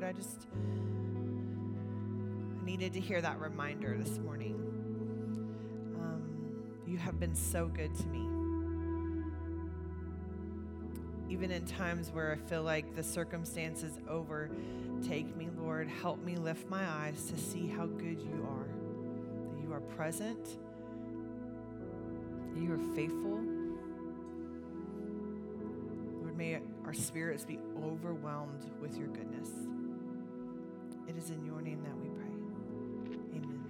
[0.00, 0.46] Lord, I just
[2.60, 4.54] I needed to hear that reminder this morning.
[5.98, 6.22] Um,
[6.86, 8.20] you have been so good to me.
[11.28, 16.70] Even in times where I feel like the circumstances overtake me, Lord, help me lift
[16.70, 18.68] my eyes to see how good you are.
[19.50, 20.44] That you are present,
[22.54, 23.40] that you are faithful.
[26.20, 29.50] Lord, may our spirits be overwhelmed with your goodness.
[31.18, 33.40] Is in your name that we pray.
[33.40, 33.64] Amen.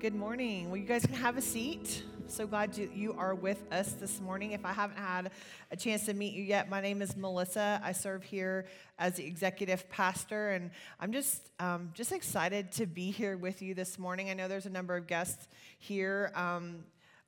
[0.00, 0.68] Good morning.
[0.68, 2.02] Well, you guys can have a seat.
[2.26, 4.50] So glad you, you are with us this morning.
[4.50, 5.30] If I haven't had
[5.70, 7.80] a chance to meet you yet, my name is Melissa.
[7.84, 8.66] I serve here
[8.98, 13.74] as the executive pastor, and I'm just um, just excited to be here with you
[13.74, 14.28] this morning.
[14.28, 15.46] I know there's a number of guests
[15.78, 16.32] here.
[16.34, 16.80] Um,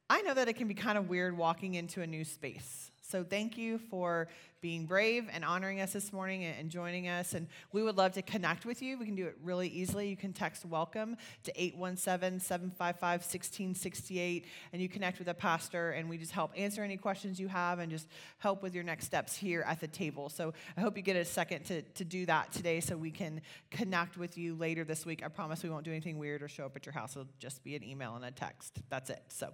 [0.09, 2.90] I know that it can be kind of weird walking into a new space.
[3.11, 4.29] So thank you for
[4.61, 7.35] being brave and honoring us this morning and joining us.
[7.35, 8.99] And we would love to connect with you.
[8.99, 10.09] We can do it really easily.
[10.09, 16.09] You can text welcome to 817 755 1668, and you connect with a pastor, and
[16.09, 18.07] we just help answer any questions you have and just
[18.39, 20.29] help with your next steps here at the table.
[20.29, 23.41] So I hope you get a second to, to do that today so we can
[23.73, 25.23] connect with you later this week.
[25.25, 27.17] I promise we won't do anything weird or show up at your house.
[27.17, 28.79] It'll just be an email and a text.
[28.89, 29.23] That's it.
[29.31, 29.51] So,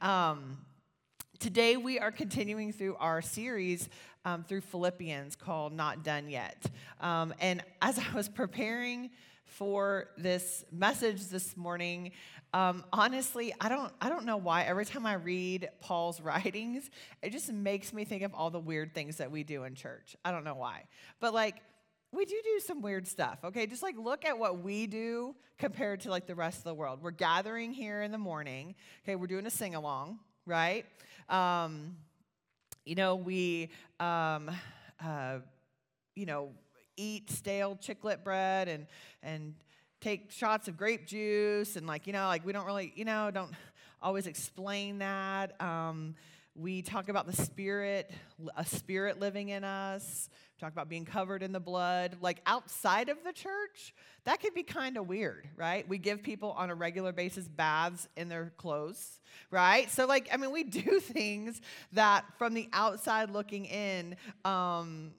[0.00, 0.58] um,
[1.40, 3.88] Today, we are continuing through our series
[4.26, 6.66] um, through Philippians called Not Done Yet.
[7.00, 9.08] Um, and as I was preparing
[9.46, 12.12] for this message this morning,
[12.52, 14.64] um, honestly, I don't, I don't know why.
[14.64, 16.90] Every time I read Paul's writings,
[17.22, 20.14] it just makes me think of all the weird things that we do in church.
[20.22, 20.84] I don't know why.
[21.20, 21.56] But like,
[22.12, 23.66] we do do some weird stuff, okay?
[23.66, 26.98] Just like look at what we do compared to like the rest of the world.
[27.00, 28.74] We're gathering here in the morning,
[29.04, 29.16] okay?
[29.16, 30.84] We're doing a sing along, right?
[31.30, 31.96] Um,
[32.84, 34.50] you know, we, um,
[35.04, 35.38] uh,
[36.16, 36.50] you know,
[36.96, 38.86] eat stale chiclet bread and
[39.22, 39.54] and
[40.00, 43.30] take shots of grape juice and like you know, like we don't really, you know,
[43.30, 43.52] don't
[44.02, 45.60] always explain that.
[45.60, 46.14] Um,
[46.54, 48.10] we talk about the spirit,
[48.56, 50.28] a spirit living in us.
[50.58, 52.18] Talk about being covered in the blood.
[52.20, 53.94] Like outside of the church,
[54.24, 55.88] that could be kind of weird, right?
[55.88, 59.90] We give people on a regular basis baths in their clothes, right?
[59.90, 61.60] So, like, I mean, we do things
[61.92, 65.12] that from the outside looking in, um,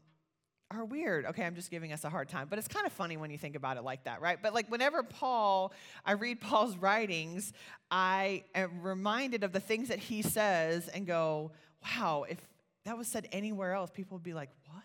[0.74, 1.26] are weird.
[1.26, 3.38] Okay, I'm just giving us a hard time, but it's kind of funny when you
[3.38, 4.38] think about it like that, right?
[4.42, 5.74] But like whenever Paul,
[6.06, 7.54] I read Paul's writings,
[7.90, 11.52] I am reminded of the things that he says and go,
[11.84, 12.38] wow, if
[12.86, 14.84] that was said anywhere else, people would be like, what?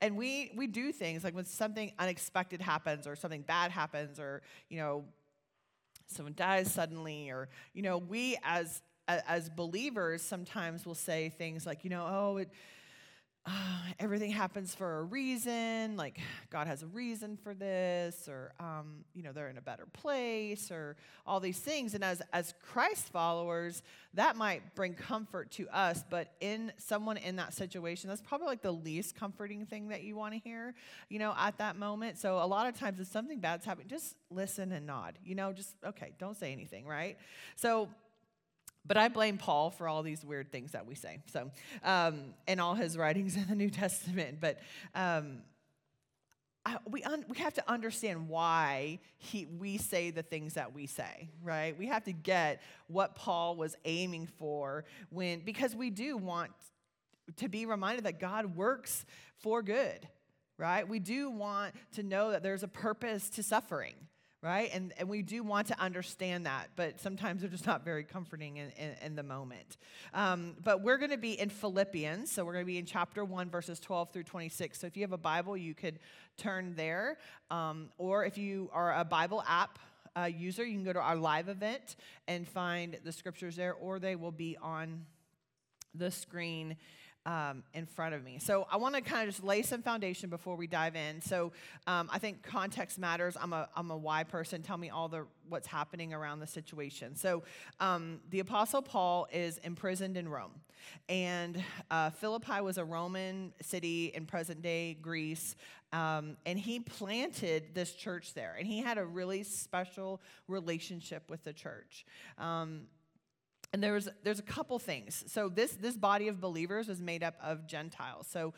[0.00, 4.42] And we we do things like when something unexpected happens or something bad happens or,
[4.68, 5.04] you know,
[6.06, 11.82] someone dies suddenly or, you know, we as as believers sometimes will say things like,
[11.82, 12.50] you know, oh, it
[13.48, 16.20] uh, everything happens for a reason, like
[16.50, 20.70] God has a reason for this, or um, you know they're in a better place,
[20.70, 21.94] or all these things.
[21.94, 23.82] And as as Christ followers,
[24.14, 28.62] that might bring comfort to us, but in someone in that situation, that's probably like
[28.62, 30.74] the least comforting thing that you want to hear,
[31.08, 32.18] you know, at that moment.
[32.18, 35.18] So a lot of times, if something bad's happening, just listen and nod.
[35.24, 37.16] You know, just okay, don't say anything, right?
[37.56, 37.88] So
[38.88, 41.18] but I blame Paul for all these weird things that we say.
[41.30, 41.50] So,
[41.84, 44.38] um, in all his writings in the New Testament.
[44.40, 44.58] But
[44.94, 45.42] um,
[46.64, 50.86] I, we, un, we have to understand why he, we say the things that we
[50.86, 51.78] say, right?
[51.78, 56.50] We have to get what Paul was aiming for when, because we do want
[57.36, 59.04] to be reminded that God works
[59.36, 60.08] for good,
[60.56, 60.88] right?
[60.88, 63.94] We do want to know that there's a purpose to suffering
[64.40, 64.70] right?
[64.72, 68.58] And, and we do want to understand that, but sometimes they're just not very comforting
[68.58, 69.78] in, in, in the moment.
[70.14, 73.24] Um, but we're going to be in Philippians, so we're going to be in chapter
[73.24, 74.80] 1, verses 12 through 26.
[74.80, 75.98] So if you have a Bible, you could
[76.36, 77.18] turn there.
[77.50, 79.78] Um, or if you are a Bible app,
[80.16, 83.98] uh, user, you can go to our live event and find the scriptures there, or
[83.98, 85.04] they will be on
[85.94, 86.76] the screen
[87.28, 88.38] um, in front of me.
[88.38, 91.20] So I want to kind of just lay some foundation before we dive in.
[91.20, 91.52] So
[91.86, 93.36] um, I think context matters.
[93.38, 94.62] I'm a, I'm a why person.
[94.62, 97.14] Tell me all the what's happening around the situation.
[97.16, 97.42] So
[97.80, 100.52] um, the Apostle Paul is imprisoned in Rome.
[101.10, 105.54] And uh, Philippi was a Roman city in present day Greece.
[105.92, 108.56] Um, and he planted this church there.
[108.58, 112.06] And he had a really special relationship with the church.
[112.38, 112.82] Um,
[113.72, 115.24] and there was there's a couple things.
[115.26, 118.26] So this this body of believers was made up of gentiles.
[118.30, 118.54] So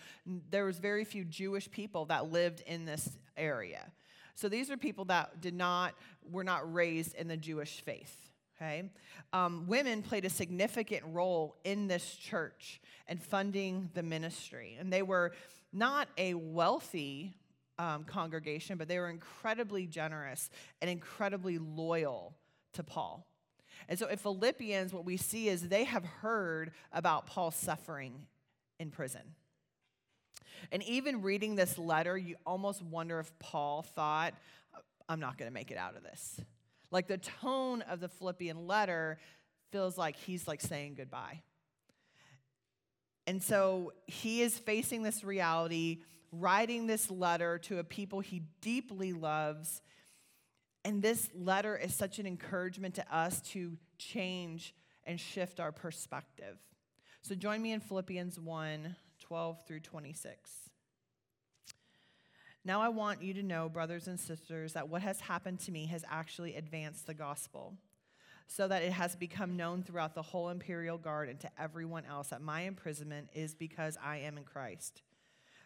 [0.51, 3.91] there was very few jewish people that lived in this area.
[4.35, 5.95] So these are people that did not
[6.31, 8.31] were not raised in the jewish faith
[8.61, 8.85] okay?
[9.33, 14.77] Um, women played a significant role in this church and funding the ministry.
[14.79, 15.33] And they were
[15.73, 17.35] not a wealthy
[17.79, 22.35] um, congregation, but they were incredibly generous and incredibly loyal
[22.75, 23.27] to Paul.
[23.91, 28.27] And so, in Philippians, what we see is they have heard about Paul's suffering
[28.79, 29.35] in prison.
[30.71, 34.35] And even reading this letter, you almost wonder if Paul thought,
[35.09, 36.41] I'm not going to make it out of this.
[36.93, 39.19] Like the tone of the Philippian letter
[39.73, 41.43] feels like he's like saying goodbye.
[43.27, 49.13] And so he is facing this reality, writing this letter to a people he deeply
[49.13, 49.83] loves.
[50.85, 54.75] And this letter is such an encouragement to us to change
[55.05, 56.59] and shift our perspective.
[57.23, 60.71] So join me in Philippians 1 12 through 26.
[62.65, 65.87] Now I want you to know, brothers and sisters, that what has happened to me
[65.87, 67.75] has actually advanced the gospel,
[68.47, 72.29] so that it has become known throughout the whole imperial guard and to everyone else
[72.29, 75.03] that my imprisonment is because I am in Christ.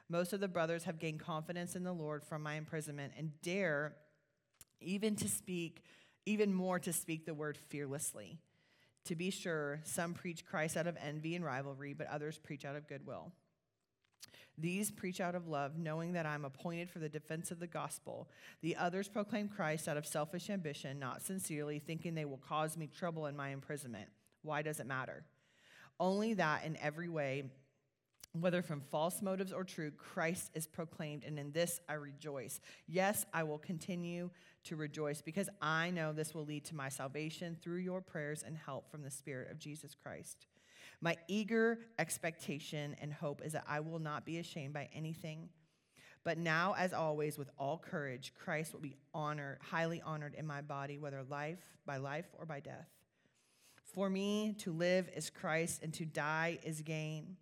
[0.08, 3.94] Most of the brothers have gained confidence in the Lord from my imprisonment and dare
[4.80, 5.82] even to speak,
[6.26, 8.38] even more to speak the word fearlessly.
[9.06, 12.76] To be sure, some preach Christ out of envy and rivalry, but others preach out
[12.76, 13.32] of goodwill.
[14.56, 18.28] These preach out of love, knowing that I'm appointed for the defense of the gospel.
[18.62, 22.86] The others proclaim Christ out of selfish ambition, not sincerely, thinking they will cause me
[22.86, 24.08] trouble in my imprisonment.
[24.42, 25.24] Why does it matter?
[25.98, 27.44] Only that in every way,
[28.40, 32.60] whether from false motives or true, Christ is proclaimed, and in this I rejoice.
[32.88, 34.30] Yes, I will continue
[34.64, 38.56] to rejoice because I know this will lead to my salvation through your prayers and
[38.56, 40.46] help from the Spirit of Jesus Christ.
[41.00, 45.48] My eager expectation and hope is that I will not be ashamed by anything.
[46.24, 50.62] But now, as always, with all courage, Christ will be honored, highly honored in my
[50.62, 52.88] body, whether life by life or by death.
[53.92, 57.36] For me, to live is Christ, and to die is gain.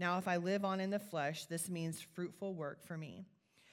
[0.00, 3.26] Now, if I live on in the flesh, this means fruitful work for me,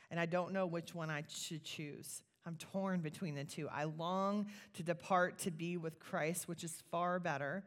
[0.10, 2.22] and I don't know which one I should choose.
[2.46, 3.68] I'm torn between the two.
[3.70, 7.64] I long to depart to be with Christ, which is far better,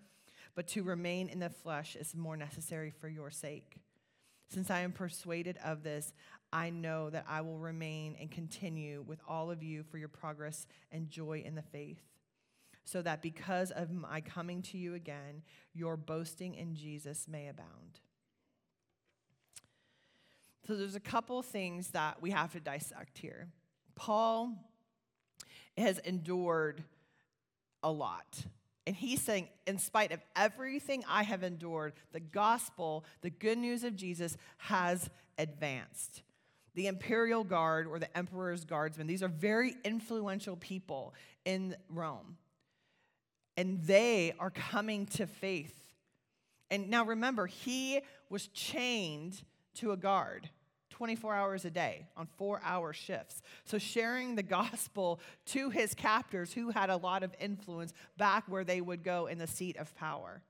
[0.54, 3.76] but to remain in the flesh is more necessary for your sake.
[4.48, 6.12] Since I am persuaded of this,
[6.52, 10.66] I know that I will remain and continue with all of you for your progress
[10.92, 12.02] and joy in the faith,
[12.84, 15.42] so that because of my coming to you again,
[15.72, 18.00] your boasting in Jesus may abound.
[20.66, 23.48] So there's a couple things that we have to dissect here.
[23.94, 24.54] Paul
[25.76, 26.82] has endured
[27.82, 28.44] a lot.
[28.86, 33.84] And he's saying, in spite of everything I have endured, the gospel, the good news
[33.84, 35.08] of Jesus, has
[35.38, 36.22] advanced.
[36.74, 41.14] The imperial guard or the emperor's guardsmen, these are very influential people
[41.44, 42.36] in Rome.
[43.56, 45.74] And they are coming to faith.
[46.70, 49.42] And now remember, he was chained
[49.74, 50.48] to a guard.
[50.90, 53.42] 24 hours a day on four hour shifts.
[53.64, 58.62] So, sharing the gospel to his captors who had a lot of influence back where
[58.62, 60.40] they would go in the seat of power.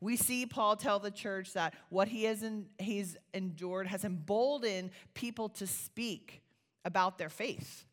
[0.00, 2.44] We see Paul tell the church that what he has
[2.78, 6.42] he's endured has emboldened people to speak
[6.84, 7.84] about their faith.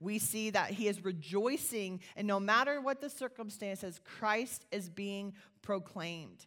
[0.00, 5.34] We see that he is rejoicing, and no matter what the circumstances, Christ is being
[5.62, 6.46] proclaimed.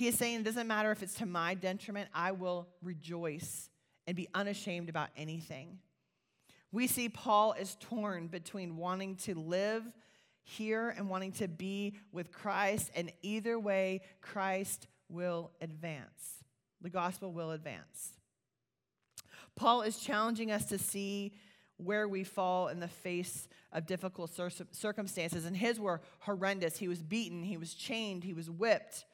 [0.00, 3.68] He is saying it doesn't matter if it's to my detriment, I will rejoice
[4.06, 5.78] and be unashamed about anything.
[6.72, 9.84] We see Paul is torn between wanting to live
[10.42, 16.44] here and wanting to be with Christ, and either way, Christ will advance.
[16.80, 18.12] The gospel will advance.
[19.54, 21.34] Paul is challenging us to see
[21.76, 24.30] where we fall in the face of difficult
[24.72, 26.78] circumstances, and his were horrendous.
[26.78, 29.04] He was beaten, he was chained, he was whipped.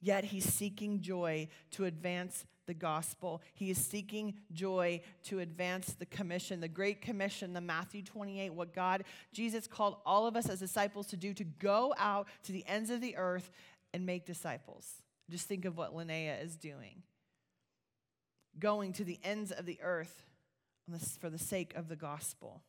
[0.00, 3.42] Yet he's seeking joy to advance the gospel.
[3.54, 8.74] He is seeking joy to advance the commission, the great commission, the Matthew 28, what
[8.74, 12.64] God, Jesus called all of us as disciples to do, to go out to the
[12.66, 13.50] ends of the earth
[13.92, 15.02] and make disciples.
[15.28, 17.02] Just think of what Linnea is doing
[18.58, 20.24] going to the ends of the earth
[21.20, 22.62] for the sake of the gospel.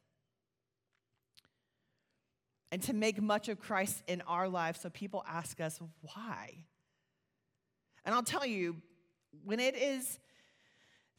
[2.71, 6.65] And to make much of Christ in our lives so people ask us, why?
[8.05, 8.77] And I'll tell you,
[9.43, 10.19] when it is,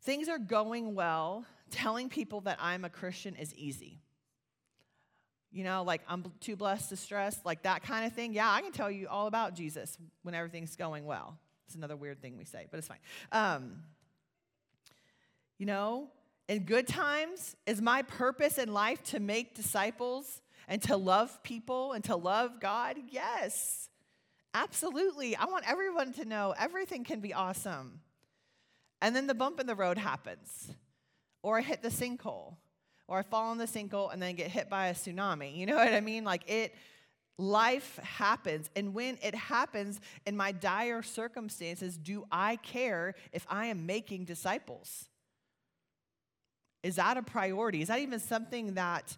[0.02, 4.00] things are going well, telling people that I'm a Christian is easy.
[5.50, 8.32] You know, like I'm too blessed to stress, like that kind of thing.
[8.32, 11.38] Yeah, I can tell you all about Jesus when everything's going well.
[11.66, 12.98] It's another weird thing we say, but it's fine.
[13.32, 13.82] Um,
[15.58, 16.08] you know,
[16.48, 21.92] in good times, is my purpose in life to make disciples and to love people
[21.92, 22.96] and to love God?
[23.10, 23.88] Yes.
[24.54, 25.34] Absolutely.
[25.36, 28.00] I want everyone to know everything can be awesome.
[29.00, 30.72] And then the bump in the road happens.
[31.42, 32.54] or I hit the sinkhole,
[33.08, 35.56] or I fall in the sinkhole and then get hit by a tsunami.
[35.56, 36.24] You know what I mean?
[36.24, 36.74] Like it,
[37.38, 38.70] life happens.
[38.76, 44.24] And when it happens in my dire circumstances, do I care if I am making
[44.26, 45.08] disciples?
[46.82, 47.82] Is that a priority?
[47.82, 49.16] Is that even something that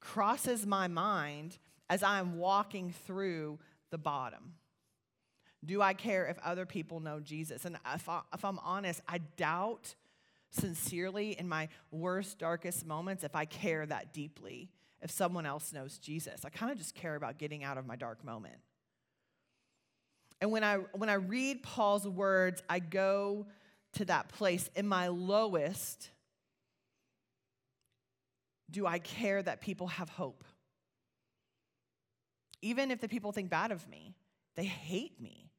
[0.00, 1.58] crosses my mind
[1.90, 3.58] as I'm walking through
[3.94, 4.54] the bottom?
[5.64, 7.64] Do I care if other people know Jesus?
[7.64, 9.94] And if, I, if I'm honest, I doubt
[10.50, 14.68] sincerely in my worst, darkest moments if I care that deeply
[15.00, 16.44] if someone else knows Jesus.
[16.44, 18.56] I kind of just care about getting out of my dark moment.
[20.40, 23.46] And when I, when I read Paul's words, I go
[23.92, 26.10] to that place in my lowest.
[28.72, 30.42] Do I care that people have hope?
[32.64, 34.14] Even if the people think bad of me,
[34.56, 35.50] they hate me.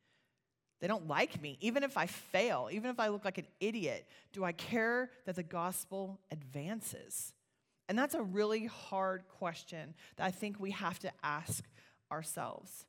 [0.82, 1.60] They don't like me.
[1.62, 5.36] Even if I fail, even if I look like an idiot, do I care that
[5.36, 7.32] the gospel advances?
[7.88, 11.64] And that's a really hard question that I think we have to ask
[12.12, 12.88] ourselves.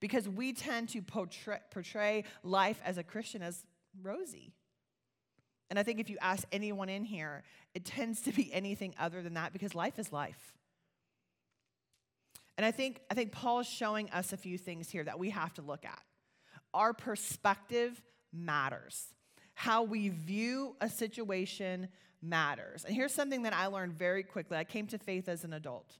[0.00, 3.64] Because we tend to portray, portray life as a Christian as
[4.02, 4.52] rosy.
[5.70, 7.42] And I think if you ask anyone in here,
[7.74, 10.55] it tends to be anything other than that because life is life.
[12.56, 15.30] And I think, I think Paul is showing us a few things here that we
[15.30, 16.00] have to look at.
[16.72, 19.06] Our perspective matters.
[19.54, 21.88] How we view a situation
[22.22, 22.84] matters.
[22.84, 24.56] And here's something that I learned very quickly.
[24.56, 25.98] I came to faith as an adult.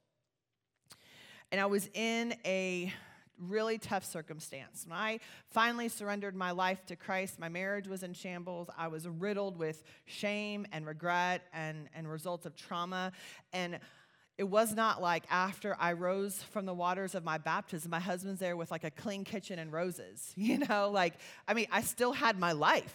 [1.53, 2.93] And I was in a
[3.39, 4.85] really tough circumstance.
[4.87, 5.21] When I
[5.51, 8.69] finally surrendered my life to Christ, my marriage was in shambles.
[8.77, 13.13] I was riddled with shame and regret and, and results of trauma.
[13.53, 13.79] And
[14.38, 18.38] it was not like after I rose from the waters of my baptism, my husband's
[18.38, 20.33] there with like a clean kitchen and roses.
[20.47, 21.14] You know, like,
[21.49, 22.95] I mean, I still had my life.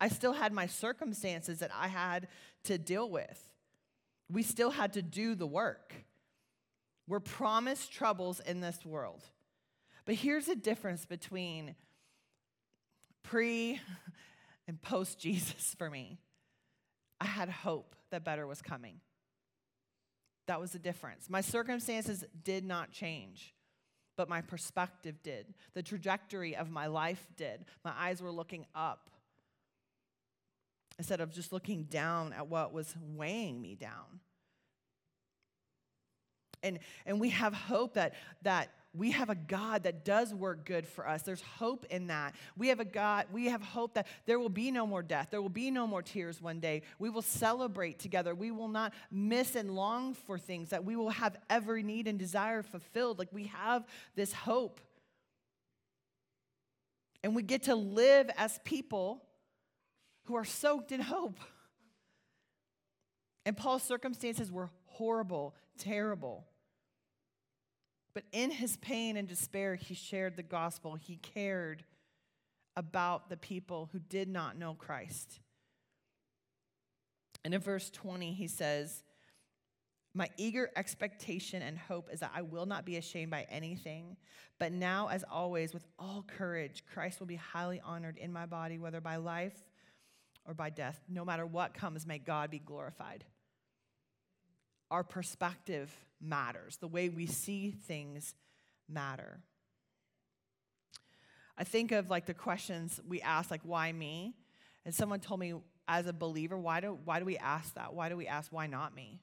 [0.00, 2.28] I still had my circumstances that I had
[2.64, 3.40] to deal with.
[4.30, 5.94] We still had to do the work.
[7.08, 9.22] We're promised troubles in this world.
[10.04, 11.74] But here's the difference between
[13.22, 13.80] pre
[14.68, 16.18] and post Jesus for me.
[17.20, 19.00] I had hope that better was coming.
[20.46, 21.30] That was the difference.
[21.30, 23.54] My circumstances did not change,
[24.16, 25.54] but my perspective did.
[25.74, 27.64] The trajectory of my life did.
[27.84, 29.10] My eyes were looking up
[30.98, 34.20] instead of just looking down at what was weighing me down.
[36.62, 40.86] And, and we have hope that, that we have a God that does work good
[40.86, 41.22] for us.
[41.22, 42.34] There's hope in that.
[42.56, 45.28] We have a God, we have hope that there will be no more death.
[45.30, 46.82] There will be no more tears one day.
[47.00, 48.34] We will celebrate together.
[48.34, 52.18] We will not miss and long for things, that we will have every need and
[52.18, 53.18] desire fulfilled.
[53.18, 53.84] Like we have
[54.14, 54.80] this hope.
[57.24, 59.24] And we get to live as people
[60.24, 61.40] who are soaked in hope.
[63.44, 66.46] And Paul's circumstances were horrible, terrible.
[68.14, 70.94] But in his pain and despair, he shared the gospel.
[70.94, 71.84] He cared
[72.76, 75.40] about the people who did not know Christ.
[77.44, 79.02] And in verse 20, he says,
[80.14, 84.16] My eager expectation and hope is that I will not be ashamed by anything,
[84.58, 88.78] but now, as always, with all courage, Christ will be highly honored in my body,
[88.78, 89.64] whether by life
[90.46, 91.00] or by death.
[91.08, 93.24] No matter what comes, may God be glorified.
[94.90, 98.34] Our perspective matters, the way we see things
[98.88, 99.40] matter.
[101.56, 104.34] I think of like the questions we ask, like, why me?
[104.84, 105.54] And someone told me,
[105.86, 107.94] as a believer, why do, why do we ask that?
[107.94, 109.20] Why do we ask, why not me?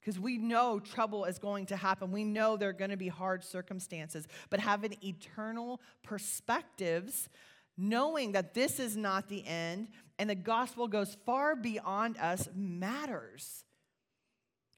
[0.00, 2.12] Because we know trouble is going to happen.
[2.12, 4.28] We know there are going to be hard circumstances.
[4.50, 7.28] But having eternal perspectives
[7.76, 9.88] knowing that this is not the end
[10.18, 13.64] and the gospel goes far beyond us matters.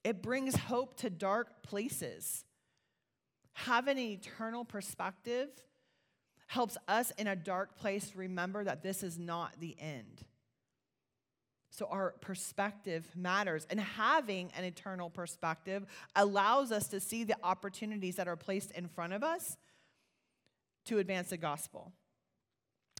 [0.06, 2.44] It brings hope to dark places.
[3.54, 5.48] Having an eternal perspective
[6.46, 10.24] helps us in a dark place remember that this is not the end.
[11.70, 13.66] So, our perspective matters.
[13.68, 15.84] And having an eternal perspective
[16.14, 19.56] allows us to see the opportunities that are placed in front of us
[20.84, 21.92] to advance the gospel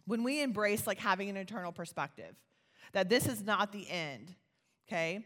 [0.07, 2.35] when we embrace like having an eternal perspective,
[2.95, 4.35] that this is not the end,
[4.89, 5.25] okay?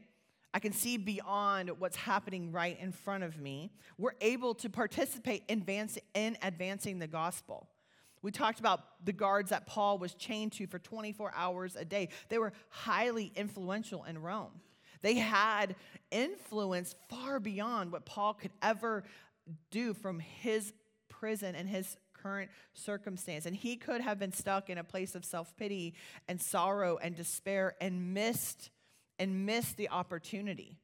[0.53, 3.71] I can see beyond what's happening right in front of me.
[3.99, 7.69] We're able to participate in, advance, in advancing the gospel.
[8.23, 12.09] We talked about the guards that Paul was chained to for 24 hours a day.
[12.29, 14.61] They were highly influential in Rome.
[15.03, 15.77] They had
[16.11, 19.05] influence far beyond what Paul could ever
[19.71, 20.75] do from his
[21.09, 23.47] prison and his current circumstance.
[23.47, 25.95] And he could have been stuck in a place of self pity
[26.29, 28.71] and sorrow and despair and missed
[29.21, 30.79] and miss the opportunity.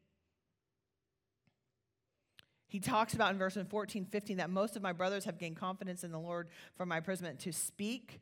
[2.68, 6.04] He talks about in verse 14, 15 that most of my brothers have gained confidence
[6.04, 8.20] in the Lord from my imprisonment to speak,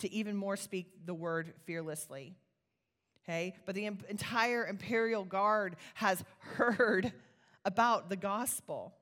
[0.00, 2.34] to even more speak the word fearlessly.
[3.22, 3.54] Okay?
[3.64, 7.12] But the entire imperial guard has heard
[7.64, 8.94] about the gospel.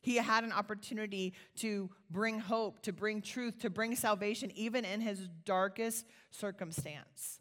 [0.00, 5.00] He had an opportunity to bring hope, to bring truth, to bring salvation, even in
[5.00, 7.40] his darkest circumstance.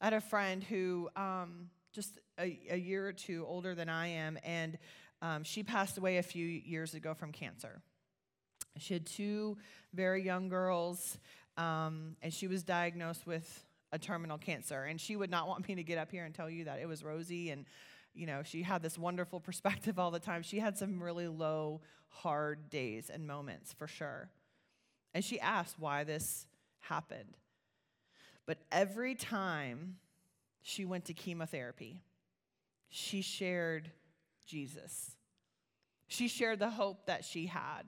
[0.00, 4.08] I had a friend who, um, just a, a, year or two older than I
[4.08, 4.78] am, and
[5.22, 7.80] um, she passed away a few years ago from cancer.
[8.78, 9.58] She had two
[9.92, 11.18] very young girls,
[11.56, 14.84] um, and she was diagnosed with a terminal cancer.
[14.84, 16.86] And she would not want me to get up here and tell you that it
[16.86, 17.64] was rosy and
[18.14, 20.42] you know, she had this wonderful perspective all the time.
[20.42, 24.28] She had some really low, hard days and moments for sure.
[25.14, 26.46] And she asked why this
[26.80, 27.36] happened.
[28.48, 29.96] But every time
[30.62, 32.00] she went to chemotherapy,
[32.88, 33.90] she shared
[34.46, 35.16] Jesus.
[36.06, 37.82] She shared the hope that she had.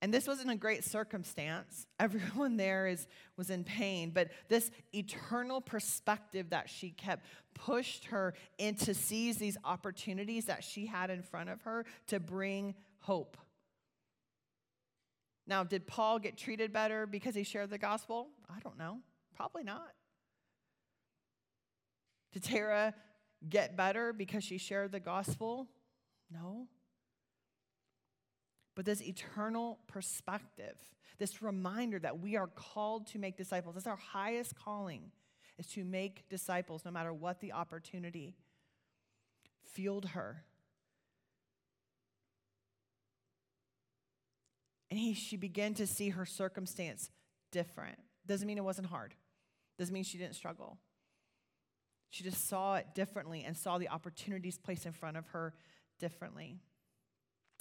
[0.00, 1.88] And this wasn't a great circumstance.
[1.98, 8.32] Everyone there is, was in pain, but this eternal perspective that she kept pushed her
[8.58, 13.36] into seize these opportunities that she had in front of her to bring hope.
[15.46, 18.28] Now, did Paul get treated better because he shared the gospel?
[18.48, 18.98] I don't know.
[19.34, 19.92] Probably not.
[22.32, 22.94] Did Tara
[23.48, 25.68] get better because she shared the gospel?
[26.30, 26.68] No.
[28.74, 30.76] But this eternal perspective,
[31.18, 35.10] this reminder that we are called to make disciples, that's our highest calling,
[35.58, 38.36] is to make disciples no matter what the opportunity,
[39.62, 40.44] fueled her.
[44.92, 47.08] And he, she began to see her circumstance
[47.50, 47.98] different.
[48.26, 49.14] Doesn't mean it wasn't hard.
[49.78, 50.76] Doesn't mean she didn't struggle.
[52.10, 55.54] She just saw it differently and saw the opportunities placed in front of her
[55.98, 56.58] differently.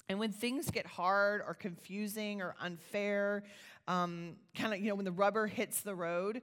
[0.09, 3.43] And when things get hard or confusing or unfair,
[3.87, 6.41] um, kind of, you know, when the rubber hits the road,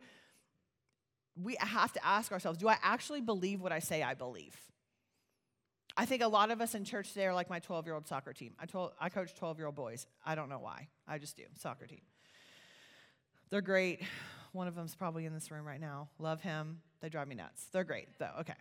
[1.37, 4.57] we have to ask ourselves do I actually believe what I say I believe?
[6.01, 8.07] I think a lot of us in church today are like my 12 year old
[8.07, 8.55] soccer team.
[8.61, 10.07] I, told, I coach 12 year old boys.
[10.25, 10.87] I don't know why.
[11.09, 11.43] I just do.
[11.59, 12.03] Soccer team.
[13.51, 14.03] They're great.
[14.53, 16.09] One of them's probably in this room right now.
[16.21, 16.83] Love him.
[17.01, 17.67] They drive me nuts.
[17.73, 18.31] They're great, though.
[18.41, 18.55] Okay.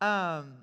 [0.00, 0.54] Um,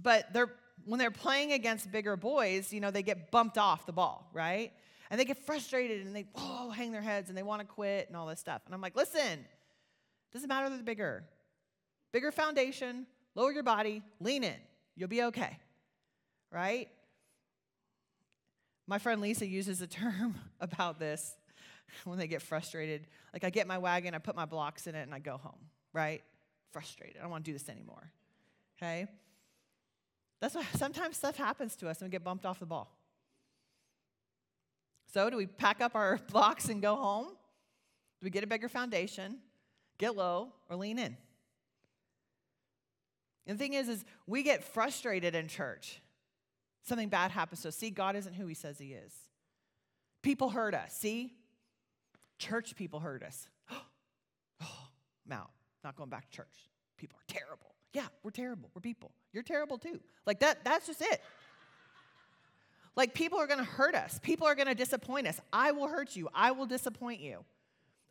[0.00, 0.52] but they're
[0.84, 4.72] when they're playing against bigger boys, you know, they get bumped off the ball, right?
[5.10, 8.08] And they get frustrated and they oh, hang their heads and they want to quit
[8.08, 8.62] and all this stuff.
[8.66, 9.44] And I'm like, listen,
[10.32, 11.24] doesn't matter that they're bigger.
[12.12, 14.54] Bigger foundation, lower your body, lean in.
[14.96, 15.58] You'll be okay,
[16.50, 16.88] right?
[18.86, 21.34] My friend Lisa uses a term about this
[22.04, 23.06] when they get frustrated.
[23.32, 25.58] Like, I get my wagon, I put my blocks in it, and I go home,
[25.92, 26.22] right?
[26.72, 27.16] Frustrated.
[27.18, 28.10] I don't want to do this anymore,
[28.76, 29.06] okay?
[30.40, 32.92] That's why sometimes stuff happens to us and we get bumped off the ball.
[35.12, 37.28] So, do we pack up our blocks and go home?
[37.28, 39.38] Do we get a bigger foundation,
[39.98, 41.16] get low, or lean in?
[43.46, 46.00] And the thing is, is we get frustrated in church.
[46.82, 47.70] Something bad happens So.
[47.70, 49.12] See, God isn't who He says He is.
[50.22, 50.92] People hurt us.
[50.94, 51.32] See,
[52.38, 53.48] church people hurt us.
[53.72, 54.88] oh,
[55.26, 55.50] I'm out.
[55.84, 56.70] Not going back to church.
[56.96, 57.74] People are terrible.
[57.92, 58.70] Yeah, we're terrible.
[58.74, 59.12] We're people.
[59.32, 60.00] You're terrible too.
[60.26, 61.20] Like that, that's just it.
[62.96, 65.40] Like people are gonna hurt us, people are gonna disappoint us.
[65.52, 67.44] I will hurt you, I will disappoint you,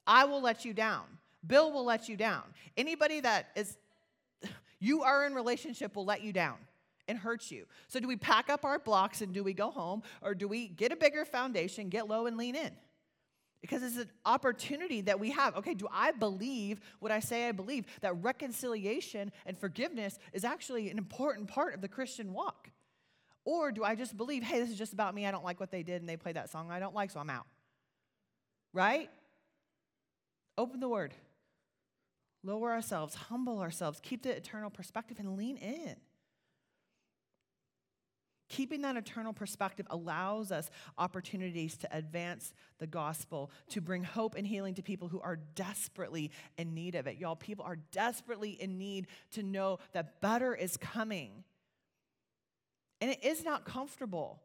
[0.06, 1.04] I will let you down.
[1.46, 2.44] Bill will let you down.
[2.78, 3.78] Anybody that is
[4.86, 6.58] you are in relationship will let you down
[7.08, 7.66] and hurt you.
[7.88, 10.68] So do we pack up our blocks and do we go home or do we
[10.68, 12.72] get a bigger foundation, get low and lean in?
[13.66, 15.56] because it's an opportunity that we have.
[15.56, 17.86] Okay, do I believe what I say I believe?
[18.02, 22.70] That reconciliation and forgiveness is actually an important part of the Christian walk.
[23.44, 25.26] Or do I just believe, hey, this is just about me.
[25.26, 27.20] I don't like what they did and they played that song I don't like, so
[27.20, 27.48] I'm out.
[28.72, 29.10] Right?
[30.60, 31.16] Open the word.
[32.46, 35.96] Lower ourselves, humble ourselves, keep the eternal perspective, and lean in.
[38.48, 44.46] Keeping that eternal perspective allows us opportunities to advance the gospel, to bring hope and
[44.46, 46.30] healing to people who are desperately
[46.60, 47.18] in need of it.
[47.18, 51.44] Y'all, people are desperately in need to know that better is coming.
[53.02, 54.44] And it is not comfortable,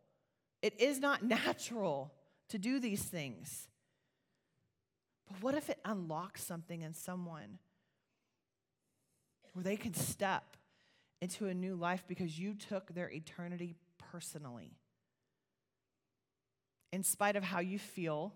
[0.62, 2.14] it is not natural
[2.48, 3.68] to do these things.
[5.28, 7.58] But what if it unlocks something in someone
[9.52, 10.56] where they can step
[11.20, 14.76] into a new life because you took their eternity personally.
[16.92, 18.34] In spite of how you feel,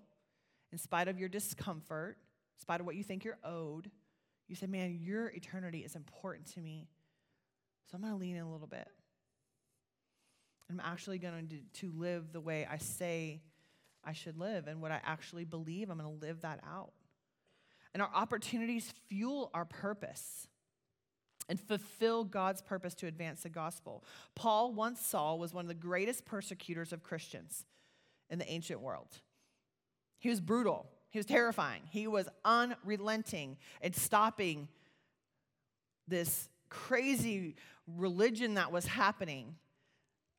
[0.71, 2.19] in spite of your discomfort,
[2.57, 3.91] in spite of what you think you're owed,
[4.49, 6.89] You say, man, your eternity is important to me.
[7.91, 8.89] So I'm going to lean in a little bit.
[10.71, 13.41] I'm actually going to, to live the way I say
[14.05, 15.91] I should live and what I actually believe.
[15.91, 16.93] I'm going to live that out.
[17.93, 20.49] And our opportunities fuel our purpose
[21.49, 24.05] and fulfill God's purpose to advance the gospel.
[24.35, 27.65] Paul, once Saul, was one of the greatest persecutors of Christians
[28.31, 29.21] in the ancient world.
[30.19, 34.69] He was brutal, he was terrifying, he was unrelenting in stopping
[36.09, 39.57] this crazy religion that was happening,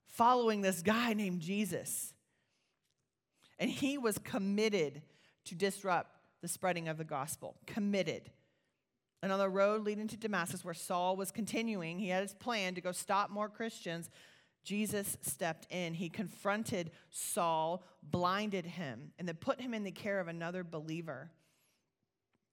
[0.07, 2.13] following this guy named Jesus.
[3.57, 5.01] And he was committed
[5.45, 7.55] to disrupt the spreading of the gospel.
[7.65, 8.29] Committed.
[9.25, 12.75] And on the road leading to Damascus, where Saul was continuing, he had his plan
[12.75, 14.11] to go stop more Christians.
[14.63, 15.95] Jesus stepped in.
[15.95, 21.31] He confronted Saul, blinded him, and then put him in the care of another believer.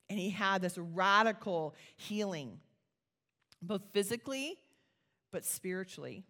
[0.09, 2.59] And he had this radical healing,
[3.61, 4.57] both physically
[5.31, 6.25] but spiritually,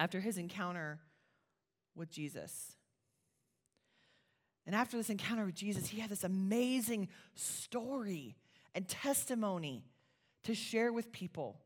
[0.00, 0.98] after his encounter
[1.94, 2.72] with Jesus.
[4.66, 8.34] And after this encounter with Jesus, he had this amazing story
[8.76, 9.82] and testimony
[10.44, 11.58] to share with people.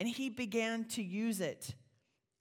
[0.00, 1.74] And he began to use it.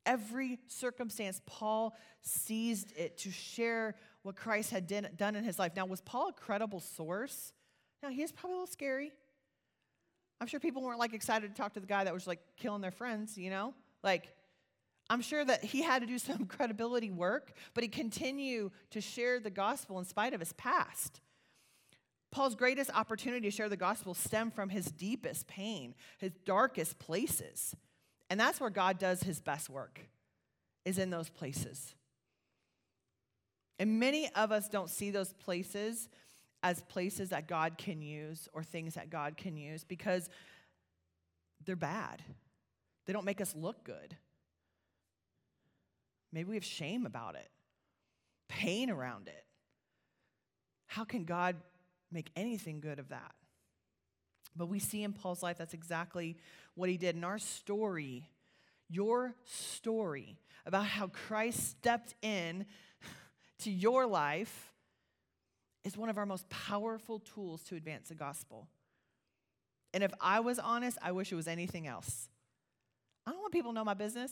[0.05, 5.73] Every circumstance, Paul seized it to share what Christ had done in his life.
[5.75, 7.51] Now, was Paul a credible source?
[8.03, 9.11] Now, he was probably a little scary.
[10.39, 12.81] I'm sure people weren't like excited to talk to the guy that was like killing
[12.81, 13.73] their friends, you know?
[14.03, 14.31] Like,
[15.09, 19.39] I'm sure that he had to do some credibility work, but he continued to share
[19.39, 21.21] the gospel in spite of his past.
[22.37, 27.75] Paul's greatest opportunity to share the gospel stemmed from his deepest pain, his darkest places.
[28.29, 30.01] And that's where God does his best work,
[30.85, 31.95] is in those places.
[33.79, 36.09] And many of us don't see those places
[36.61, 40.29] as places that God can use or things that God can use because
[41.65, 42.21] they're bad.
[43.07, 44.15] They don't make us look good.
[46.31, 47.49] Maybe we have shame about it,
[48.47, 49.43] pain around it.
[50.85, 51.55] How can God
[52.11, 53.33] make anything good of that?
[54.55, 56.37] But we see in Paul's life that's exactly
[56.75, 57.15] what he did.
[57.15, 58.29] In our story,
[58.89, 62.65] your story about how Christ stepped in
[63.59, 64.73] to your life
[65.83, 68.67] is one of our most powerful tools to advance the gospel.
[69.93, 72.29] And if I was honest, I wish it was anything else.
[73.25, 74.31] I don't want people to know my business.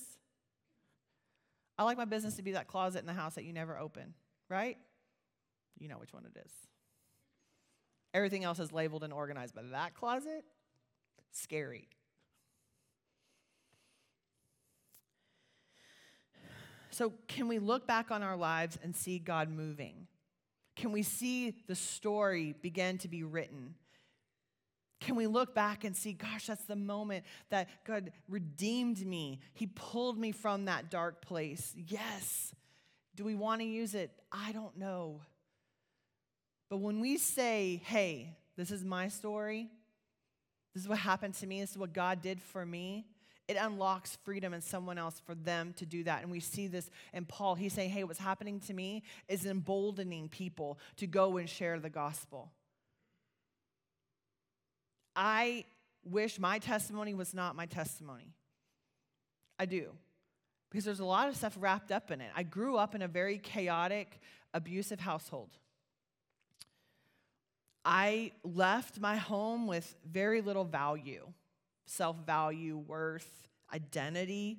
[1.77, 4.13] I like my business to be that closet in the house that you never open,
[4.49, 4.77] right?
[5.77, 6.51] You know which one it is.
[8.15, 10.45] Everything else is labeled and organized, but that closet,
[11.33, 11.89] scary.
[16.91, 20.07] So, can we look back on our lives and see God moving?
[20.77, 23.75] Can we see the story begin to be written?
[25.01, 29.41] Can we look back and see, gosh, that's the moment that God redeemed me?
[29.53, 31.75] He pulled me from that dark place.
[31.75, 32.55] Yes.
[33.13, 34.09] Do we want to use it?
[34.31, 35.19] I don't know.
[36.69, 39.69] But when we say, hey, this is my story,
[40.73, 43.05] this is what happened to me, this is what God did for me,
[43.47, 46.23] it unlocks freedom in someone else for them to do that.
[46.23, 47.53] And we see this in Paul.
[47.53, 51.89] He's saying, hey, what's happening to me is emboldening people to go and share the
[51.89, 52.51] gospel.
[55.15, 55.65] I
[56.03, 58.33] wish my testimony was not my testimony.
[59.59, 59.91] I do.
[60.71, 62.31] Because there's a lot of stuff wrapped up in it.
[62.35, 64.19] I grew up in a very chaotic,
[64.53, 65.51] abusive household.
[67.85, 71.27] I left my home with very little value
[71.87, 74.57] self value, worth, identity,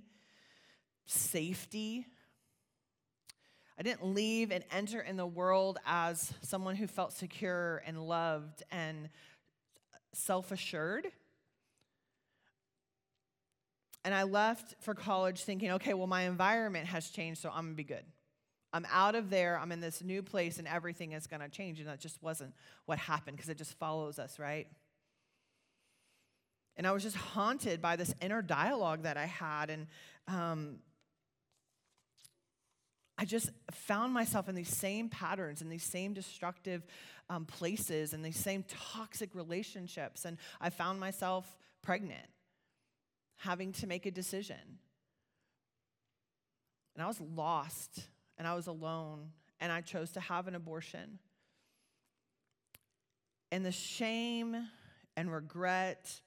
[1.07, 2.07] safety.
[3.77, 8.63] I didn't leave and enter in the world as someone who felt secure and loved
[8.71, 9.11] and
[10.13, 11.09] self assured.
[14.05, 17.75] And I left for college thinking, okay, well, my environment has changed, so I'm gonna
[17.75, 18.05] be good.
[18.77, 21.81] I'm out of there, I'm in this new place, and everything is gonna change.
[21.81, 22.53] And that just wasn't
[22.85, 24.67] what happened because it just follows us, right?
[26.77, 29.71] And I was just haunted by this inner dialogue that I had.
[29.71, 29.87] And
[30.29, 30.77] um,
[33.17, 36.87] I just found myself in these same patterns, in these same destructive
[37.31, 40.27] um, places and these same toxic relationships.
[40.27, 42.29] And I found myself pregnant,
[43.39, 44.79] having to make a decision.
[46.95, 48.03] And I was lost
[48.39, 51.19] and I was alone and I chose to have an abortion.
[53.51, 54.57] And the shame
[55.17, 56.21] and regret,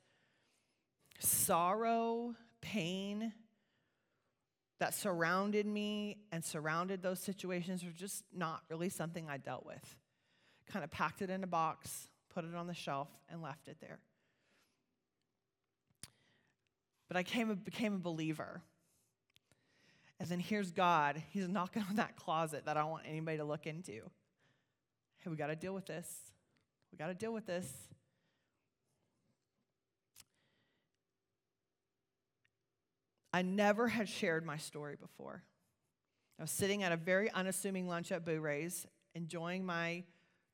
[1.19, 3.34] sorrow, pain
[4.80, 9.98] that surrounded me and surrounded those situations were just not really something I dealt with
[10.69, 13.78] kind of packed it in a box, put it on the shelf, and left it
[13.82, 14.00] there.
[17.08, 18.62] But I came, became a believer.
[20.19, 21.21] And then here's God.
[21.32, 24.01] He's knocking on that closet that I don't want anybody to look into.
[25.19, 26.08] Hey, we got to deal with this.
[26.91, 27.71] We got to deal with this.
[33.32, 35.43] I never had shared my story before.
[36.39, 40.03] I was sitting at a very unassuming lunch at Boo Ray's, enjoying my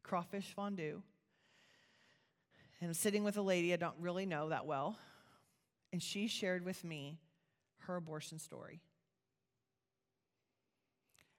[0.03, 1.01] crawfish fondue.
[2.81, 4.97] And I'm sitting with a lady I don't really know that well.
[5.93, 7.19] And she shared with me
[7.79, 8.81] her abortion story.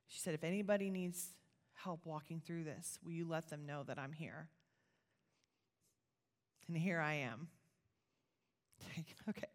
[0.09, 1.35] She said, If anybody needs
[1.75, 4.49] help walking through this, will you let them know that I'm here?
[6.69, 7.49] And here I am.
[9.29, 9.47] okay,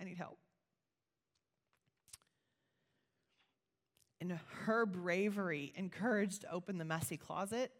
[0.00, 0.38] I need help.
[4.20, 7.70] And her bravery and courage to open the messy closet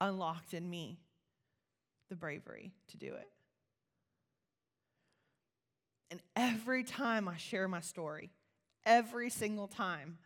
[0.00, 0.98] unlocked in me
[2.08, 3.28] the bravery to do it.
[6.10, 8.30] And every time I share my story,
[8.84, 10.18] every single time,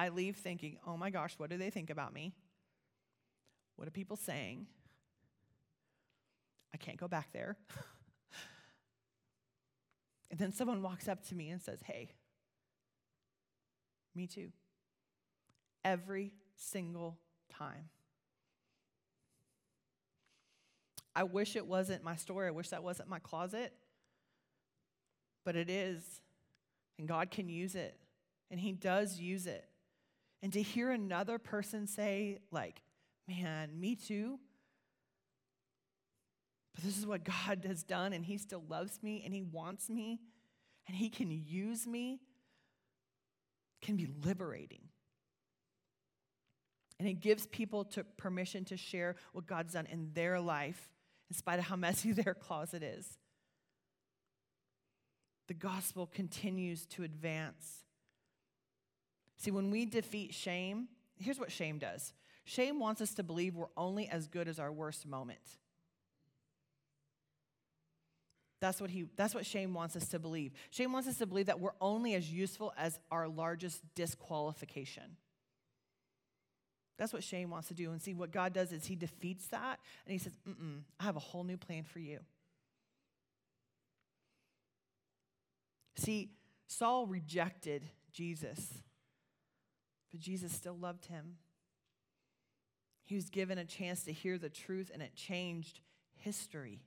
[0.00, 2.32] I leave thinking, oh my gosh, what do they think about me?
[3.76, 4.66] What are people saying?
[6.72, 7.58] I can't go back there.
[10.30, 12.12] and then someone walks up to me and says, hey,
[14.14, 14.48] me too.
[15.84, 17.18] Every single
[17.52, 17.90] time.
[21.14, 22.48] I wish it wasn't my story.
[22.48, 23.74] I wish that wasn't my closet.
[25.44, 26.22] But it is.
[26.98, 27.98] And God can use it.
[28.50, 29.69] And He does use it.
[30.42, 32.82] And to hear another person say, like,
[33.28, 34.38] man, me too.
[36.74, 39.90] But this is what God has done, and He still loves me, and He wants
[39.90, 40.20] me,
[40.86, 42.20] and He can use me,
[43.82, 44.82] can be liberating.
[46.98, 50.90] And it gives people to permission to share what God's done in their life,
[51.30, 53.18] in spite of how messy their closet is.
[55.48, 57.84] The gospel continues to advance.
[59.40, 62.12] See, when we defeat shame, here's what shame does
[62.44, 65.40] shame wants us to believe we're only as good as our worst moment.
[68.60, 70.52] That's what, he, that's what shame wants us to believe.
[70.68, 75.16] Shame wants us to believe that we're only as useful as our largest disqualification.
[76.98, 77.92] That's what shame wants to do.
[77.92, 81.16] And see, what God does is He defeats that and He says, Mm-mm, I have
[81.16, 82.18] a whole new plan for you.
[85.96, 86.32] See,
[86.66, 88.82] Saul rejected Jesus
[90.10, 91.36] but Jesus still loved him.
[93.04, 95.80] He was given a chance to hear the truth, and it changed
[96.16, 96.80] history.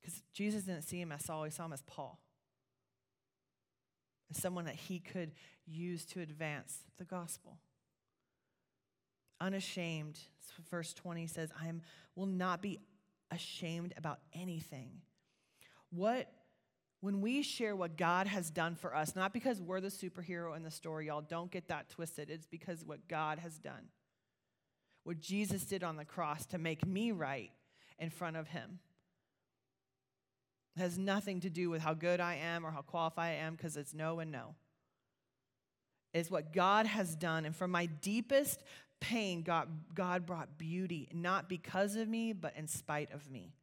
[0.00, 2.18] Because Jesus didn't see him as Saul, he saw him as Paul,
[4.30, 5.32] as someone that he could
[5.66, 7.58] use to advance the gospel.
[9.40, 10.18] Unashamed,
[10.70, 11.72] verse 20 says, I
[12.16, 12.80] will not be
[13.30, 14.90] ashamed about anything.
[15.90, 16.28] What
[17.02, 20.62] when we share what God has done for us, not because we're the superhero in
[20.62, 22.30] the story, y'all, don't get that twisted.
[22.30, 23.88] It's because what God has done.
[25.02, 27.50] What Jesus did on the cross to make me right
[27.98, 28.78] in front of Him.
[30.76, 33.56] It has nothing to do with how good I am or how qualified I am,
[33.56, 34.54] because it's no and no.
[36.14, 37.44] It's what God has done.
[37.44, 38.62] And from my deepest
[39.00, 43.54] pain, God, God brought beauty, not because of me, but in spite of me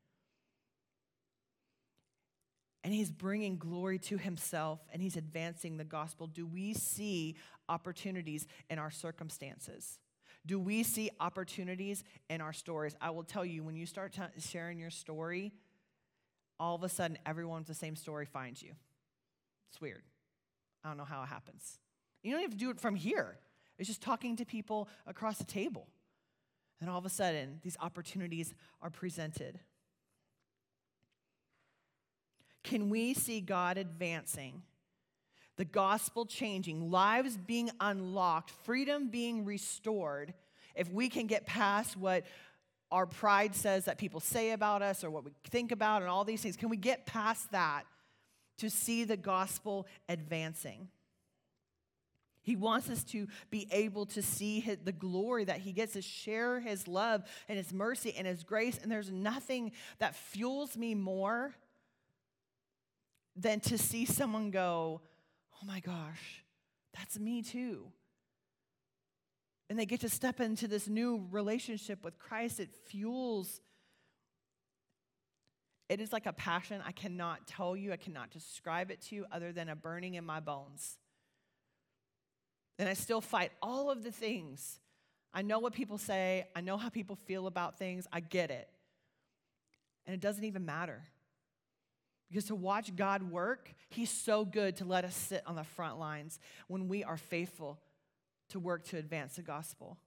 [2.84, 6.28] and he's bringing glory to himself and he's advancing the gospel.
[6.28, 7.36] Do we see
[7.68, 10.00] opportunities in our circumstances?
[10.46, 12.96] Do we see opportunities in our stories?
[13.02, 15.52] I will tell you, when you start t- sharing your story,
[16.60, 18.72] all of a sudden everyone with the same story finds you.
[19.70, 20.04] It's weird.
[20.84, 21.80] I don't know how it happens.
[22.24, 23.38] You don't have to do it from here,
[23.78, 25.88] it's just talking to people across the table.
[26.82, 29.60] And all of a sudden, these opportunities are presented.
[32.64, 34.62] Can we see God advancing,
[35.58, 40.34] the gospel changing, lives being unlocked, freedom being restored,
[40.76, 42.26] if we can get past what
[42.92, 46.24] our pride says that people say about us or what we think about and all
[46.24, 47.84] these things, can we get past that
[48.58, 50.88] to see the gospel advancing?
[52.42, 56.60] He wants us to be able to see the glory that he gets to share
[56.60, 58.80] his love and his mercy and his grace.
[58.82, 61.54] And there's nothing that fuels me more
[63.40, 65.02] than to see someone go,
[65.54, 66.44] oh my gosh,
[66.98, 67.86] that's me too.
[69.70, 72.60] And they get to step into this new relationship with Christ.
[72.60, 73.62] It fuels.
[75.88, 79.26] It is like a passion I cannot tell you, I cannot describe it to you
[79.32, 80.98] other than a burning in my bones.
[82.78, 84.80] And I still fight all of the things
[85.32, 88.68] I know what people say, I know how people feel about things, I get it.
[90.08, 91.04] And it doesn't even matter.
[92.30, 96.00] Because to watch God work, He's so good to let us sit on the front
[96.00, 97.80] lines when we are faithful
[98.50, 99.98] to work to advance the gospel.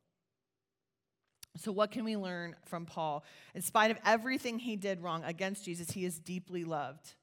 [1.57, 3.25] So, what can we learn from Paul?
[3.55, 7.15] In spite of everything he did wrong against Jesus, he is deeply loved.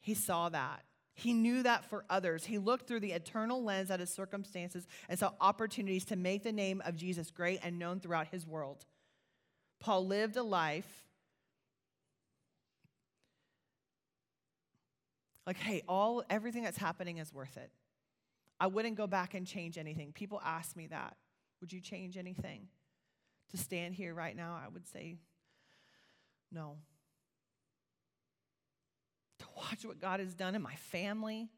[0.00, 0.82] He saw that.
[1.14, 2.46] He knew that for others.
[2.46, 6.52] He looked through the eternal lens at his circumstances and saw opportunities to make the
[6.52, 8.86] name of Jesus great and known throughout his world.
[9.78, 11.04] Paul lived a life
[15.46, 17.70] like, hey, all everything that's happening is worth it.
[18.60, 20.12] I wouldn't go back and change anything.
[20.12, 21.16] People ask me that.
[21.60, 22.68] Would you change anything?
[23.50, 25.18] To stand here right now, I would say
[26.50, 26.76] no.
[29.40, 31.50] To watch what God has done in my family,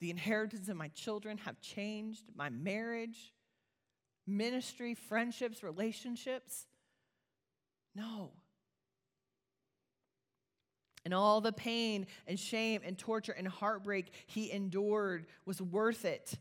[0.00, 3.32] the inheritance of my children have changed, my marriage,
[4.26, 6.66] ministry, friendships, relationships.
[7.94, 8.32] No.
[11.04, 16.38] And all the pain and shame and torture and heartbreak he endured was worth it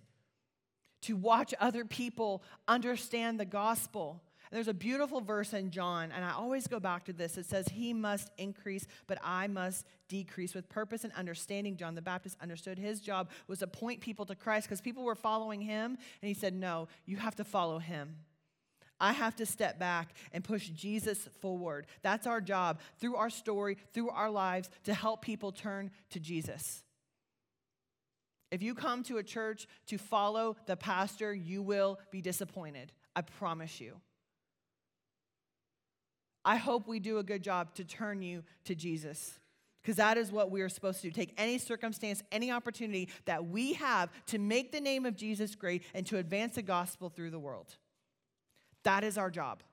[1.04, 4.21] to watch other people understand the gospel.
[4.49, 7.38] And there's a beautiful verse in John, and I always go back to this.
[7.38, 10.54] It says, He must increase, but I must decrease.
[10.54, 14.36] With purpose and understanding, John the Baptist understood his job was to point people to
[14.36, 15.97] Christ because people were following him.
[16.21, 18.15] And he said, No, you have to follow him.
[19.04, 21.88] I have to step back and push Jesus forward.
[22.04, 26.84] That's our job through our story, through our lives, to help people turn to Jesus.
[28.50, 32.94] If you come to a church to follow the pastor, you will be disappointed.
[33.13, 33.98] I promise you.
[36.46, 39.38] I hope we do a good job to turn you to Jesus
[39.82, 41.12] because that is what we are supposed to do.
[41.12, 45.84] Take any circumstance, any opportunity that we have to make the name of Jesus great
[45.94, 47.76] and to advance the gospel through the world.
[48.84, 49.63] That is our job.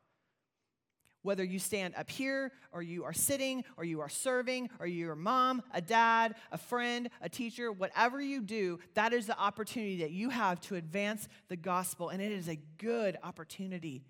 [1.22, 5.12] Whether you stand up here, or you are sitting, or you are serving, or you're
[5.12, 9.98] a mom, a dad, a friend, a teacher, whatever you do, that is the opportunity
[9.98, 12.08] that you have to advance the gospel.
[12.08, 14.02] And it is a good opportunity.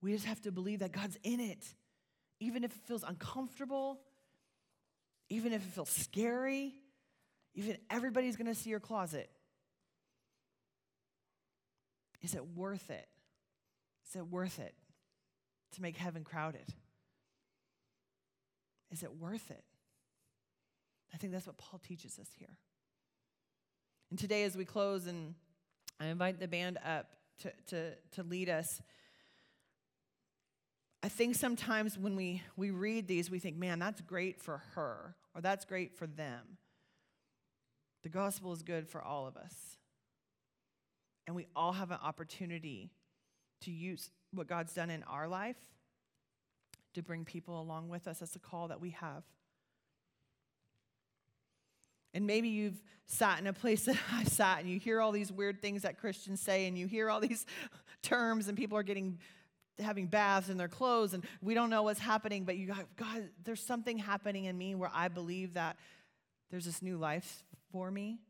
[0.00, 1.66] We just have to believe that God's in it,
[2.38, 3.98] even if it feels uncomfortable,
[5.28, 6.74] even if it feels scary,
[7.54, 9.28] even everybody's gonna see your closet.
[12.22, 13.08] Is it worth it?
[14.08, 14.74] Is it worth it
[15.74, 16.72] to make heaven crowded?
[18.90, 19.64] Is it worth it?
[21.12, 22.58] I think that's what Paul teaches us here.
[24.10, 25.34] And today, as we close, and
[25.98, 27.08] I invite the band up
[27.40, 28.80] to, to, to lead us,
[31.02, 35.14] I think sometimes when we, we read these, we think, man, that's great for her,
[35.34, 36.58] or that's great for them.
[38.02, 39.54] The gospel is good for all of us.
[41.26, 42.90] And we all have an opportunity
[43.62, 45.56] to use what God's done in our life
[46.94, 48.18] to bring people along with us.
[48.18, 49.22] That's a call that we have.
[52.14, 55.30] And maybe you've sat in a place that I've sat and you hear all these
[55.30, 57.46] weird things that Christians say and you hear all these
[58.02, 59.18] terms and people are getting
[59.78, 63.28] having baths in their clothes and we don't know what's happening but you got God
[63.44, 65.76] there's something happening in me where I believe that
[66.50, 68.20] there's this new life for me.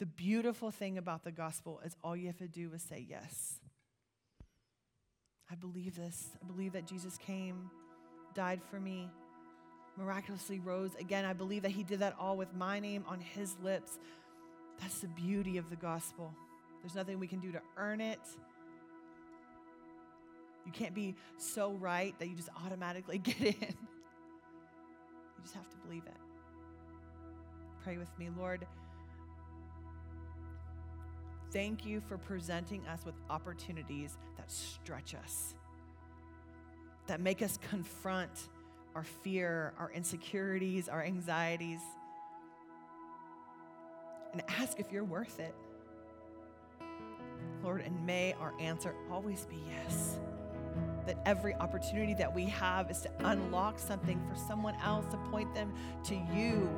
[0.00, 3.60] The beautiful thing about the gospel is all you have to do is say yes.
[5.50, 6.30] I believe this.
[6.42, 7.70] I believe that Jesus came,
[8.34, 9.08] died for me,
[9.96, 11.24] miraculously rose again.
[11.24, 13.98] I believe that he did that all with my name on his lips.
[14.80, 16.32] That's the beauty of the gospel.
[16.82, 18.20] There's nothing we can do to earn it.
[20.66, 23.54] You can't be so right that you just automatically get in.
[23.54, 26.16] You just have to believe it.
[27.82, 28.66] Pray with me, Lord.
[31.54, 35.54] Thank you for presenting us with opportunities that stretch us,
[37.06, 38.48] that make us confront
[38.96, 41.78] our fear, our insecurities, our anxieties,
[44.32, 45.54] and ask if you're worth it.
[47.62, 50.18] Lord, and may our answer always be yes.
[51.06, 55.54] That every opportunity that we have is to unlock something for someone else, to point
[55.54, 55.72] them
[56.06, 56.68] to you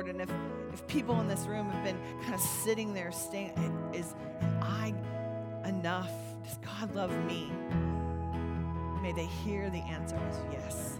[0.00, 0.14] Lord.
[0.14, 0.30] And if,
[0.72, 3.52] if people in this room have been kind of sitting there saying,
[3.92, 6.10] is am I enough?
[6.42, 7.50] Does God love me?
[9.02, 10.96] May they hear the answer is yes.